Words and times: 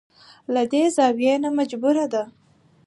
له 0.53 0.61
دې 0.71 0.83
زاويې 0.95 1.35
نه 1.43 1.49
مجبوره 1.57 2.05
ده. 2.13 2.23